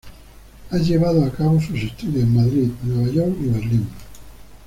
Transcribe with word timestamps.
Ha 0.71 0.77
llevado 0.79 1.23
a 1.23 1.29
cabo 1.31 1.61
sus 1.61 1.77
estudios 1.83 2.23
en 2.23 2.33
Madrid, 2.35 2.69
Nueva 2.81 3.13
York 3.13 3.37
y 3.39 3.49
Berlín. 3.49 3.87